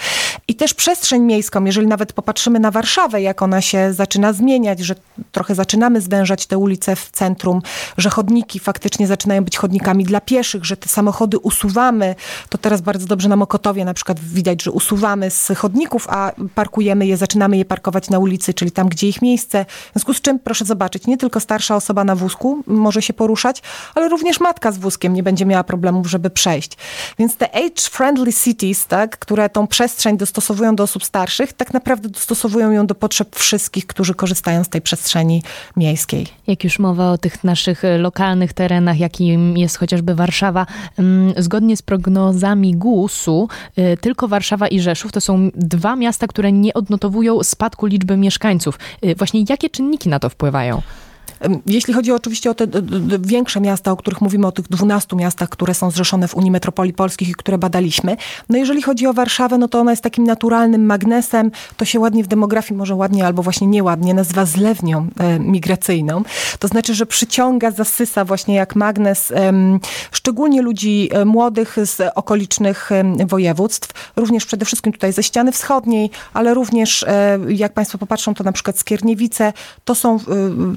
I 0.51 0.55
też 0.55 0.75
przestrzeń 0.75 1.23
miejską, 1.23 1.65
jeżeli 1.65 1.87
nawet 1.87 2.13
popatrzymy 2.13 2.61
na 2.61 2.71
Warszawę, 2.71 3.23
jak 3.23 3.43
ona 3.43 3.61
się 3.61 3.93
zaczyna 3.93 4.33
zmieniać, 4.33 4.81
że 4.81 4.95
trochę 5.33 5.55
zaczynamy 5.55 6.01
zwężać 6.01 6.47
te 6.47 6.59
ulice 6.59 6.97
w 6.97 7.11
centrum, 7.11 7.63
że 7.97 8.11
chodniki 8.11 8.59
faktycznie 8.59 9.07
zaczynają 9.07 9.45
być 9.45 9.57
chodnikami, 9.57 10.05
dla 10.05 10.21
pieszych, 10.21 10.65
że 10.65 10.77
te 10.77 10.89
samochody 10.89 11.39
usuwamy. 11.39 12.15
To 12.49 12.59
teraz 12.59 12.81
bardzo 12.81 13.07
dobrze 13.07 13.29
na 13.29 13.37
Mokotowie 13.37 13.85
na 13.85 13.95
przykład 13.95 14.21
widać, 14.21 14.63
że 14.63 14.71
usuwamy 14.71 15.31
z 15.31 15.49
chodników, 15.57 16.07
a 16.11 16.33
parkujemy 16.55 17.07
je, 17.07 17.17
zaczynamy 17.17 17.57
je 17.57 17.65
parkować 17.65 18.11
na 18.11 18.19
ulicy, 18.19 18.55
czyli 18.55 18.71
tam, 18.71 18.89
gdzie 18.89 19.09
ich 19.09 19.23
miejsce. 19.23 19.65
W 19.65 19.93
związku 19.93 20.15
z 20.15 20.21
czym, 20.21 20.39
proszę 20.39 20.65
zobaczyć, 20.65 21.07
nie 21.07 21.17
tylko 21.17 21.41
starsza 21.41 21.77
osoba 21.77 22.05
na 22.05 22.17
wózku 22.17 22.63
może 22.67 23.03
się 23.03 23.13
poruszać, 23.13 23.63
ale 23.95 24.09
również 24.09 24.41
matka 24.41 24.73
z 24.73 24.79
wózkiem 24.79 25.15
nie 25.15 25.23
będzie 25.23 25.47
miała 25.47 25.65
problemów, 25.65 26.11
żeby 26.11 26.31
przejść. 26.31 26.77
Więc 27.19 27.37
te 27.37 27.47
age-friendly 27.47 28.45
cities, 28.45 28.87
tak, 28.87 29.19
które 29.19 29.51
tą 29.51 29.67
przestrzeń 29.67 30.17
dostosowują 30.39 30.77
do 30.77 30.83
osób 30.83 31.05
starszych, 31.05 31.53
tak 31.53 31.75
naprawdę 31.75 32.09
dostosowują 32.09 32.71
ją 32.71 32.87
do 32.87 32.95
potrzeb 32.95 33.37
wszystkich, 33.37 33.87
którzy 33.87 34.15
korzystają 34.15 34.65
z 34.65 34.69
tej 34.69 34.81
przestrzeni 34.81 35.43
miejskiej. 35.77 36.27
Jak 36.47 36.65
już 36.65 36.79
mowa 36.79 37.13
o 37.13 37.19
tych 37.19 37.45
naszych 37.45 37.85
e, 37.85 37.99
lokalnych 37.99 38.53
terenach, 38.53 38.99
jakim 38.99 39.57
jest 39.57 39.77
chociażby 39.79 40.15
Warszawa, 40.15 40.67
mm, 40.99 41.35
zgodnie 41.37 41.77
z 41.77 41.83
prognozami 41.83 42.75
GUS-u, 42.75 43.49
e, 43.77 43.97
tylko 43.97 44.29
Warszawa 44.29 44.69
i 44.69 44.81
Rzeszów 44.81 45.13
to 45.13 45.21
są 45.21 45.51
dwa 45.55 45.97
miasta, 45.97 46.27
które 46.27 46.53
nie 46.53 46.75
odnotowują 46.75 47.43
spadku 47.43 47.87
liczby 47.87 48.17
mieszkańców. 48.17 48.79
E, 49.03 49.15
właśnie 49.15 49.45
jakie 49.49 49.71
czynniki 49.71 50.09
na 50.09 50.19
to 50.19 50.29
wpływają? 50.29 50.83
Jeśli 51.67 51.95
chodzi 51.95 52.13
oczywiście 52.13 52.51
o 52.51 52.55
te 52.55 52.67
większe 53.19 53.61
miasta, 53.61 53.93
o 53.93 53.97
których 53.97 54.21
mówimy, 54.21 54.47
o 54.47 54.53
tych 54.53 54.69
12 54.69 55.17
miastach, 55.17 55.49
które 55.49 55.75
są 55.75 55.91
zrzeszone 55.91 56.29
w 56.29 56.35
Unii 56.35 56.51
Metropolii 56.51 56.93
Polskich 56.93 57.29
i 57.29 57.35
które 57.35 57.59
badaliśmy, 57.59 58.17
no 58.49 58.59
jeżeli 58.59 58.83
chodzi 58.83 59.07
o 59.07 59.13
Warszawę, 59.13 59.59
no 59.59 59.69
to 59.69 59.81
ona 59.81 59.91
jest 59.91 60.03
takim 60.03 60.25
naturalnym 60.25 60.87
magnesem, 60.87 61.51
to 61.77 61.85
się 61.85 62.01
ładnie 62.01 62.25
w 62.25 62.27
demografii, 62.27 62.79
może 62.79 62.95
ładnie 62.95 63.27
albo 63.27 63.43
właśnie 63.43 63.67
nieładnie, 63.67 64.15
nazywa 64.15 64.45
zlewnią 64.45 65.07
e, 65.19 65.39
migracyjną. 65.39 66.23
To 66.59 66.69
znaczy, 66.69 66.95
że 66.95 67.07
przyciąga, 67.07 67.71
zasysa 67.71 68.25
właśnie 68.25 68.55
jak 68.55 68.77
magnes 68.77 69.33
szczególnie 70.13 70.63
ludzi 70.63 71.09
e, 71.13 71.25
młodych 71.25 71.77
z 71.83 72.13
okolicznych 72.15 72.91
województw, 73.27 74.13
również 74.17 74.47
przede 74.47 74.65
wszystkim 74.65 74.93
tutaj 74.93 75.13
ze 75.13 75.23
ściany 75.23 75.53
wschodniej, 75.53 76.11
ale 76.35 76.55
również 76.55 77.03
e, 77.03 77.39
jak 77.49 77.73
Państwo 77.73 77.99
popatrzą, 77.99 78.35
to 78.35 78.45
na 78.45 78.53
przykład 78.53 78.79
Skierniewice, 78.79 79.53
to 79.85 79.95
są, 79.95 80.19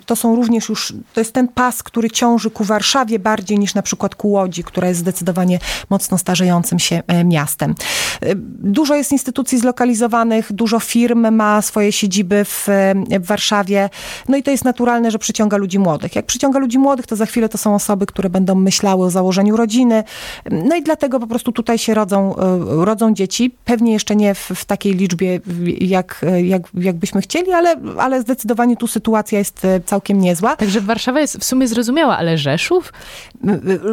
to 0.05 0.15
są 0.15 0.35
również 0.35 0.50
również 0.51 0.69
już, 0.69 0.93
to 1.13 1.21
jest 1.21 1.33
ten 1.33 1.47
pas, 1.47 1.83
który 1.83 2.09
ciąży 2.09 2.51
ku 2.51 2.63
Warszawie 2.63 3.19
bardziej 3.19 3.59
niż 3.59 3.75
na 3.75 3.81
przykład 3.81 4.15
ku 4.15 4.31
Łodzi, 4.31 4.63
która 4.63 4.87
jest 4.87 4.99
zdecydowanie 4.99 5.59
mocno 5.89 6.17
starzejącym 6.17 6.79
się 6.79 7.03
e, 7.07 7.23
miastem. 7.23 7.75
E, 8.21 8.35
dużo 8.63 8.95
jest 8.95 9.11
instytucji 9.11 9.59
zlokalizowanych, 9.59 10.53
dużo 10.53 10.79
firm 10.79 11.31
ma 11.31 11.61
swoje 11.61 11.91
siedziby 11.91 12.45
w, 12.45 12.69
e, 12.69 13.19
w 13.19 13.25
Warszawie, 13.25 13.89
no 14.29 14.37
i 14.37 14.43
to 14.43 14.51
jest 14.51 14.65
naturalne, 14.65 15.11
że 15.11 15.19
przyciąga 15.19 15.57
ludzi 15.57 15.79
młodych. 15.79 16.15
Jak 16.15 16.25
przyciąga 16.25 16.59
ludzi 16.59 16.79
młodych, 16.79 17.07
to 17.07 17.15
za 17.15 17.25
chwilę 17.25 17.49
to 17.49 17.57
są 17.57 17.75
osoby, 17.75 18.05
które 18.05 18.29
będą 18.29 18.55
myślały 18.55 19.05
o 19.05 19.09
założeniu 19.09 19.57
rodziny, 19.57 20.03
no 20.51 20.75
i 20.75 20.83
dlatego 20.83 21.19
po 21.19 21.27
prostu 21.27 21.51
tutaj 21.51 21.77
się 21.77 21.93
rodzą, 21.93 22.35
rodzą 22.67 23.13
dzieci, 23.13 23.55
pewnie 23.65 23.93
jeszcze 23.93 24.15
nie 24.15 24.35
w, 24.35 24.51
w 24.55 24.65
takiej 24.65 24.93
liczbie, 24.93 25.39
jak, 25.79 26.25
jak, 26.43 26.61
jak 26.73 26.95
byśmy 26.95 27.21
chcieli, 27.21 27.51
ale, 27.51 27.75
ale 27.97 28.21
zdecydowanie 28.21 28.77
tu 28.77 28.87
sytuacja 28.87 29.39
jest 29.39 29.67
całkiem 29.85 30.21
niezła 30.21 30.40
niezła. 30.41 30.55
Także 30.55 30.81
Warszawa 30.81 31.19
jest 31.19 31.37
w 31.37 31.43
sumie 31.43 31.67
zrozumiała, 31.67 32.17
ale 32.17 32.37
Rzeszów? 32.37 32.93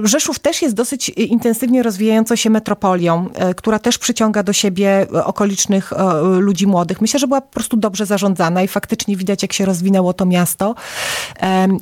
Rzeszów 0.02 0.38
też 0.38 0.62
jest 0.62 0.74
dosyć 0.74 1.08
intensywnie 1.08 1.82
rozwijającą 1.82 2.36
się 2.36 2.50
metropolią, 2.50 3.28
e, 3.34 3.54
która 3.54 3.78
też 3.78 3.98
przyciąga 3.98 4.42
do 4.42 4.52
siebie 4.52 5.06
okolicznych 5.24 5.92
e, 5.92 6.22
ludzi 6.40 6.66
młodych. 6.66 7.00
Myślę, 7.00 7.20
że 7.20 7.26
była 7.26 7.40
po 7.40 7.52
prostu 7.52 7.76
dobrze 7.76 8.06
zarządzana 8.06 8.62
i 8.62 8.68
faktycznie 8.68 9.16
widać, 9.16 9.42
jak 9.42 9.52
się 9.52 9.64
rozwinęło 9.64 10.12
to 10.12 10.26
miasto. 10.26 10.74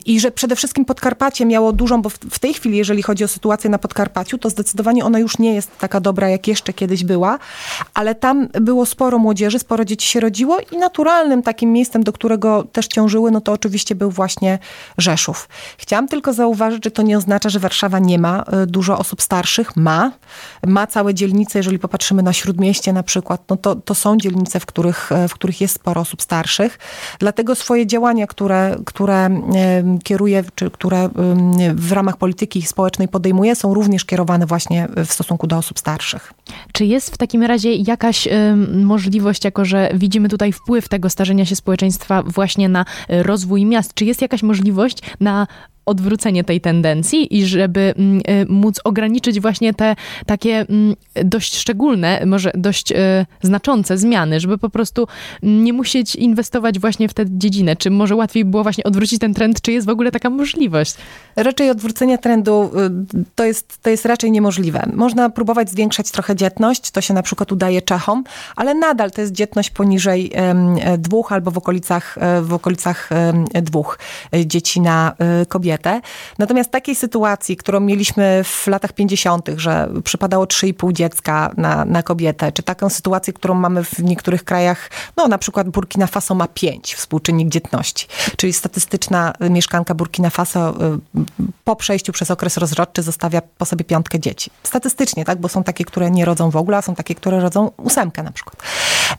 I 0.06 0.20
że 0.20 0.30
przede 0.30 0.56
wszystkim 0.56 0.85
Podkarpacie 0.85 1.46
miało 1.46 1.73
dużą, 1.73 2.02
bo 2.02 2.08
w 2.11 2.38
tej 2.38 2.54
chwili, 2.54 2.78
jeżeli 2.78 3.02
chodzi 3.02 3.25
o 3.25 3.28
sytuację 3.28 3.70
na 3.70 3.78
Podkarpaciu, 3.78 4.38
to 4.38 4.50
zdecydowanie 4.50 5.04
ona 5.04 5.18
już 5.18 5.38
nie 5.38 5.54
jest 5.54 5.78
taka 5.78 6.00
dobra, 6.00 6.28
jak 6.28 6.49
jeszcze 6.49 6.73
kiedyś 6.73 7.04
była, 7.04 7.38
ale 7.94 8.14
tam 8.14 8.49
było 8.61 8.87
sporo 8.87 9.18
młodzieży, 9.18 9.58
sporo 9.58 9.85
dzieci 9.85 10.08
się 10.08 10.20
rodziło 10.20 10.58
i 10.73 10.76
naturalnym 10.76 11.42
takim 11.42 11.73
miejscem, 11.73 12.02
do 12.02 12.12
którego 12.12 12.64
też 12.73 12.87
ciążyły, 12.87 13.30
no 13.30 13.40
to 13.40 13.52
oczywiście 13.52 13.94
był 13.94 14.11
właśnie 14.11 14.55
Rzeszów. 14.98 15.48
Chciałam 15.78 16.08
tylko 16.08 16.32
zauważyć, 16.32 16.84
że 16.84 16.90
to 16.90 17.02
nie 17.02 17.18
oznacza, 17.18 17.48
że 17.48 17.58
Warszawa 17.58 17.98
nie 17.98 18.18
ma 18.18 18.44
y, 18.62 18.66
dużo 18.66 18.98
osób 18.98 19.22
starszych. 19.22 19.76
Ma. 19.76 20.12
Ma 20.66 20.86
całe 20.86 21.14
dzielnice, 21.14 21.58
jeżeli 21.58 21.78
popatrzymy 21.78 22.22
na 22.22 22.32
Śródmieście 22.32 22.92
na 22.92 23.02
przykład, 23.02 23.42
no 23.50 23.56
to, 23.56 23.75
to 23.75 23.94
są 23.94 24.16
dzielnice, 24.16 24.60
w 24.60 24.66
których, 24.66 25.10
w 25.28 25.34
których 25.34 25.60
jest 25.60 25.75
sporo 25.75 26.00
osób 26.00 26.22
starszych. 26.22 26.78
Dlatego 27.18 27.54
swoje 27.54 27.86
działania, 27.86 28.26
które, 28.26 28.76
które 28.84 29.42
kieruje, 30.04 30.44
czy 30.54 30.70
które 30.70 31.08
w 31.75 31.92
ramach 31.92 32.16
polityki 32.16 32.62
społecznej 32.62 33.08
podejmuje, 33.08 33.56
są 33.56 33.75
również 33.75 34.04
kierowane 34.04 34.46
właśnie 34.46 34.88
w 35.06 35.12
stosunku 35.12 35.46
do 35.46 35.56
osób 35.56 35.78
starszych. 35.78 36.32
Czy 36.72 36.84
jest 36.84 37.14
w 37.14 37.16
takim 37.16 37.42
razie 37.42 37.72
jakaś 37.72 38.28
możliwość, 38.72 39.44
jako 39.44 39.64
że 39.64 39.90
widzimy 39.94 40.28
tutaj 40.28 40.52
wpływ 40.52 40.88
tego 40.88 41.10
starzenia 41.10 41.44
się 41.44 41.56
społeczeństwa 41.56 42.22
właśnie 42.22 42.68
na 42.68 42.84
rozwój 43.08 43.64
miast, 43.64 43.94
czy 43.94 44.04
jest 44.04 44.22
jakaś 44.22 44.42
możliwość 44.46 44.98
na 45.20 45.46
odwrócenie 45.87 46.45
tej 46.45 46.61
tendencji 46.61 47.37
i 47.37 47.47
żeby 47.47 47.95
mm, 47.97 48.19
y, 48.19 48.47
móc 48.49 48.81
ograniczyć 48.85 49.40
właśnie 49.40 49.75
te 49.75 49.97
takie 50.26 50.66
mm, 50.69 50.97
dość 51.25 51.57
szczególne, 51.57 52.26
może 52.26 52.50
dość 52.55 52.93
y, 52.93 52.97
znaczące 53.43 53.99
zmiany, 53.99 54.40
żeby 54.40 54.59
po 54.59 54.71
prostu 54.71 55.07
nie 55.43 55.73
musieć 55.73 56.16
inwestować 56.16 56.78
właśnie 56.78 57.09
w 57.09 57.14
tę 57.14 57.25
dziedzinę. 57.28 57.76
Czy 57.76 57.90
może 57.90 58.16
łatwiej 58.16 58.45
było 58.45 58.62
właśnie 58.62 58.85
odwrócić 58.85 59.21
ten 59.21 59.35
trend, 59.35 59.61
czy 59.61 59.73
jest 59.73 59.87
w 59.87 59.90
ogóle 59.90 60.11
taka 60.11 60.31
możliwość? 60.31 60.95
Raczej 61.37 61.71
odwrócenie 61.71 62.19
trendu 62.19 62.71
y, 63.14 63.25
to 63.35 63.45
jest, 63.45 63.83
to 63.83 63.90
jest 63.90 64.07
raczej 64.07 64.31
niemożliwe. 64.31 64.88
Można 64.95 65.31
próbować 65.31 65.71
zwiększać 65.71 66.11
trochę 66.11 66.37
dzietność, 66.37 66.90
to 66.90 67.00
się 67.00 67.14
na 67.14 67.23
przykład 67.23 67.52
udaje 67.52 67.83
Czechom, 67.83 68.25
ale 68.57 68.75
nadal 68.75 69.11
to 69.11 69.21
jest 69.21 69.33
dzietność 69.33 69.71
poniżej 69.71 70.33
dwóch 70.99 71.33
albo 71.33 71.50
w 71.50 71.59
okolicach, 71.59 72.19
e, 72.19 72.43
w 72.43 72.52
okolicach 72.52 73.11
dwóch 73.62 73.99
dzieci 74.47 74.81
na 74.81 75.12
kobietę 75.49 75.75
kobietę. 75.78 76.00
Natomiast 76.38 76.71
takiej 76.71 76.95
sytuacji, 76.95 77.56
którą 77.56 77.80
mieliśmy 77.80 78.45
w 78.45 78.66
latach 78.66 78.92
50., 78.92 79.49
że 79.56 79.88
przypadało 80.04 80.45
3,5 80.45 80.92
dziecka 80.92 81.52
na, 81.56 81.85
na 81.85 82.02
kobietę, 82.02 82.52
czy 82.52 82.62
taką 82.62 82.88
sytuację, 82.88 83.33
którą 83.33 83.54
mamy 83.54 83.85
w 83.85 83.99
niektórych 83.99 84.45
krajach, 84.45 84.90
no 85.16 85.28
na 85.28 85.38
przykład 85.38 85.68
Burkina 85.68 86.06
Faso 86.06 86.35
ma 86.35 86.49
5 86.49 86.95
współczynnik 86.95 87.49
dzietności, 87.49 88.06
czyli 88.37 88.52
statystyczna 88.52 89.33
mieszkanka 89.50 89.95
Burkina 89.95 90.30
Faso 90.30 90.71
y, 90.71 91.45
po 91.64 91.76
przejściu 91.76 92.12
przez 92.12 92.30
okres 92.30 92.56
rozrodczy 92.56 93.02
zostawia 93.02 93.42
po 93.59 93.64
sobie 93.64 93.85
piątkę 93.85 94.21
dzieci. 94.21 94.50
Statystycznie, 94.62 95.25
tak, 95.25 95.40
bo 95.40 95.49
są 95.49 95.64
takie, 95.64 95.85
które 95.85 96.11
nie 96.11 96.25
rodzą 96.25 96.50
w 96.50 96.56
ogóle, 96.56 96.76
a 96.76 96.83
są 96.83 96.95
takie, 96.95 97.14
które 97.14 97.40
rodzą 97.40 97.71
ósemkę 97.76 98.23
na 98.23 98.33
przykład. 98.33 98.56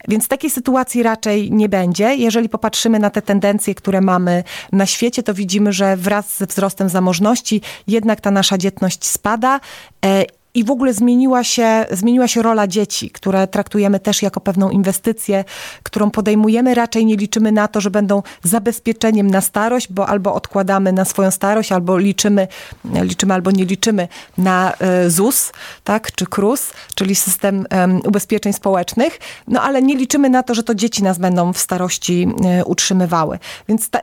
Więc 0.07 0.27
takiej 0.27 0.49
sytuacji 0.49 1.03
raczej 1.03 1.51
nie 1.51 1.69
będzie. 1.69 2.15
Jeżeli 2.15 2.49
popatrzymy 2.49 2.99
na 2.99 3.09
te 3.09 3.21
tendencje, 3.21 3.75
które 3.75 4.01
mamy 4.01 4.43
na 4.71 4.85
świecie, 4.85 5.23
to 5.23 5.33
widzimy, 5.33 5.73
że 5.73 5.97
wraz 5.97 6.43
wzrostem 6.47 6.89
zamożności 6.89 7.61
jednak 7.87 8.21
ta 8.21 8.31
nasza 8.31 8.57
dzietność 8.57 9.05
spada 9.05 9.59
e, 10.05 10.25
i 10.57 10.63
w 10.63 10.71
ogóle 10.71 10.93
zmieniła 10.93 11.43
się, 11.43 11.85
zmieniła 11.91 12.27
się 12.27 12.41
rola 12.41 12.67
dzieci, 12.67 13.09
które 13.09 13.47
traktujemy 13.47 13.99
też 13.99 14.21
jako 14.21 14.41
pewną 14.41 14.69
inwestycję, 14.69 15.43
którą 15.83 16.11
podejmujemy. 16.11 16.75
Raczej 16.75 17.05
nie 17.05 17.15
liczymy 17.15 17.51
na 17.51 17.67
to, 17.67 17.81
że 17.81 17.91
będą 17.91 18.23
zabezpieczeniem 18.43 19.27
na 19.27 19.41
starość, 19.41 19.93
bo 19.93 20.07
albo 20.07 20.33
odkładamy 20.33 20.93
na 20.93 21.05
swoją 21.05 21.31
starość, 21.31 21.71
albo 21.71 21.97
liczymy, 21.97 22.47
liczymy 22.85 23.33
albo 23.33 23.51
nie 23.51 23.65
liczymy 23.65 24.07
na 24.37 24.73
e, 24.79 25.09
ZUS, 25.09 25.51
tak, 25.83 26.11
czy 26.11 26.25
KRUS, 26.25 26.71
czyli 26.95 27.15
system 27.15 27.65
ubezpieczeń 28.03 28.53
społecznych, 28.53 29.19
no 29.47 29.61
ale 29.61 29.81
nie 29.81 29.95
liczymy 29.95 30.29
na 30.29 30.43
to, 30.43 30.55
że 30.55 30.63
to 30.63 30.75
dzieci 30.75 31.03
nas 31.03 31.17
będą 31.17 31.53
w 31.53 31.57
starości 31.57 32.27
e, 32.45 32.65
utrzymywały. 32.65 33.39
Więc 33.69 33.89
ta, 33.89 33.99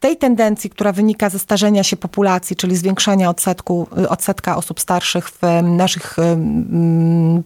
tej 0.00 0.16
tendencji, 0.16 0.70
która 0.70 0.92
wynika 0.92 1.30
ze 1.30 1.38
starzenia 1.38 1.82
się 1.82 1.96
populacji, 1.96 2.56
czyli 2.56 2.76
zwiększania 2.76 3.30
odsetku, 3.30 3.88
odsetka 4.08 4.56
osób 4.56 4.80
starszych 4.80 5.30
w 5.30 5.40
naszych 5.62 5.95
naszych 5.96 6.16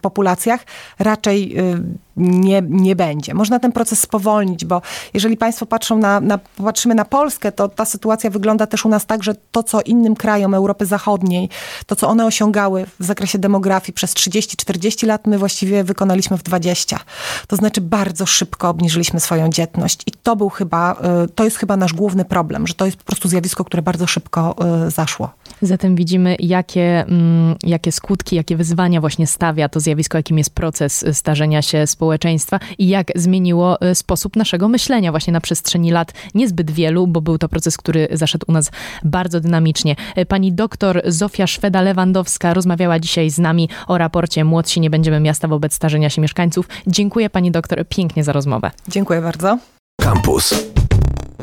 populacjach. 0.02 0.64
Raczej 0.98 1.58
y, 1.58 1.82
nie, 2.20 2.62
nie 2.68 2.96
będzie. 2.96 3.34
Można 3.34 3.58
ten 3.58 3.72
proces 3.72 4.00
spowolnić, 4.00 4.64
bo 4.64 4.82
jeżeli 5.14 5.36
Państwo 5.36 5.66
patrzą 5.66 5.98
na, 5.98 6.20
na, 6.20 6.38
patrzymy 6.64 6.94
na 6.94 7.04
Polskę, 7.04 7.52
to 7.52 7.68
ta 7.68 7.84
sytuacja 7.84 8.30
wygląda 8.30 8.66
też 8.66 8.84
u 8.84 8.88
nas 8.88 9.06
tak, 9.06 9.22
że 9.22 9.34
to, 9.52 9.62
co 9.62 9.80
innym 9.80 10.16
krajom 10.16 10.54
Europy 10.54 10.86
Zachodniej, 10.86 11.48
to, 11.86 11.96
co 11.96 12.08
one 12.08 12.26
osiągały 12.26 12.86
w 13.00 13.04
zakresie 13.04 13.38
demografii 13.38 13.92
przez 13.94 14.14
30-40 14.14 15.06
lat, 15.06 15.26
my 15.26 15.38
właściwie 15.38 15.84
wykonaliśmy 15.84 16.36
w 16.36 16.42
20. 16.42 17.00
To 17.46 17.56
znaczy 17.56 17.80
bardzo 17.80 18.26
szybko 18.26 18.68
obniżyliśmy 18.68 19.20
swoją 19.20 19.50
dzietność 19.50 20.02
i 20.06 20.10
to 20.22 20.36
był 20.36 20.48
chyba, 20.48 20.96
y, 21.24 21.28
to 21.28 21.44
jest 21.44 21.56
chyba 21.56 21.76
nasz 21.76 21.92
główny 21.92 22.24
problem, 22.24 22.66
że 22.66 22.74
to 22.74 22.86
jest 22.86 22.96
po 22.96 23.04
prostu 23.04 23.28
zjawisko, 23.28 23.64
które 23.64 23.82
bardzo 23.82 24.06
szybko 24.06 24.56
y, 24.86 24.90
zaszło. 24.90 25.30
Zatem 25.62 25.96
widzimy, 25.96 26.36
jakie, 26.38 27.04
mm, 27.08 27.56
jakie 27.62 27.92
skutki, 27.92 28.36
jakie 28.36 28.56
wyzwania 28.56 29.00
właśnie 29.00 29.26
stawia 29.26 29.68
to 29.68 29.80
zjawisko, 29.80 30.18
jakim 30.18 30.38
jest 30.38 30.50
proces 30.50 31.04
starzenia 31.12 31.62
się 31.62 31.86
społeczeństwa 31.86 32.09
społeczeństwa 32.10 32.58
i 32.78 32.88
jak 32.88 33.06
zmieniło 33.14 33.80
e, 33.80 33.94
sposób 33.94 34.36
naszego 34.36 34.68
myślenia 34.68 35.10
właśnie 35.10 35.32
na 35.32 35.40
przestrzeni 35.40 35.90
lat 35.90 36.12
niezbyt 36.34 36.70
wielu, 36.70 37.06
bo 37.06 37.20
był 37.20 37.38
to 37.38 37.48
proces, 37.48 37.76
który 37.76 38.08
zaszedł 38.12 38.46
u 38.48 38.52
nas 38.52 38.70
bardzo 39.04 39.40
dynamicznie. 39.40 39.96
E, 40.16 40.26
pani 40.26 40.52
doktor 40.52 41.02
Zofia 41.06 41.44
Szweda-Lewandowska 41.44 42.54
rozmawiała 42.54 42.98
dzisiaj 42.98 43.30
z 43.30 43.38
nami 43.38 43.68
o 43.86 43.98
raporcie 43.98 44.44
Młodsi 44.44 44.80
nie 44.80 44.90
będziemy 44.90 45.20
miasta 45.20 45.48
wobec 45.48 45.74
starzenia 45.74 46.10
się 46.10 46.22
mieszkańców. 46.22 46.68
Dziękuję 46.86 47.30
pani 47.30 47.50
doktor 47.50 47.88
pięknie 47.88 48.24
za 48.24 48.32
rozmowę. 48.32 48.70
Dziękuję 48.88 49.20
bardzo. 49.20 49.58
Campus. 50.00 50.54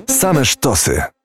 Same 0.08 0.46
sztosy. 0.46 1.17